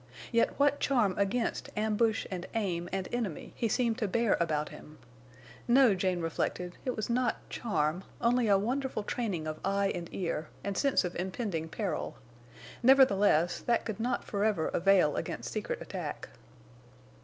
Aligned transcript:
Yet 0.31 0.57
what 0.59 0.79
charm 0.79 1.13
against 1.15 1.69
ambush 1.77 2.25
and 2.31 2.47
aim 2.55 2.89
and 2.91 3.07
enemy 3.11 3.53
he 3.55 3.67
seemed 3.69 3.99
to 3.99 4.07
bear 4.07 4.35
about 4.39 4.69
him! 4.69 4.97
No, 5.67 5.93
Jane 5.93 6.21
reflected, 6.21 6.75
it 6.85 6.95
was 6.95 7.07
not 7.07 7.47
charm; 7.51 8.03
only 8.19 8.47
a 8.47 8.57
wonderful 8.57 9.03
training 9.03 9.45
of 9.45 9.59
eye 9.63 9.91
and 9.93 10.09
ear, 10.11 10.47
and 10.63 10.75
sense 10.75 11.03
of 11.03 11.15
impending 11.17 11.69
peril. 11.69 12.15
Nevertheless 12.81 13.59
that 13.59 13.85
could 13.85 13.99
not 13.99 14.23
forever 14.23 14.69
avail 14.69 15.15
against 15.15 15.51
secret 15.51 15.79
attack. 15.83 16.29